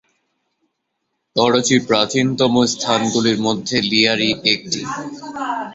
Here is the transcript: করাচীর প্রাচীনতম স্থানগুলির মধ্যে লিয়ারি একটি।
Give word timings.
করাচীর 1.35 1.79
প্রাচীনতম 1.87 2.53
স্থানগুলির 2.73 3.37
মধ্যে 3.41 3.77
লিয়ারি 3.89 4.29
একটি। 4.53 4.81